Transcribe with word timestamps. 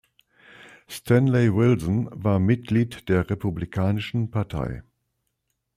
Stanley 0.87 1.53
Wilson 1.55 2.07
war 2.11 2.39
Mitglied 2.39 3.07
der 3.07 3.29
Republikanischen 3.29 4.31
Partei. 4.31 4.81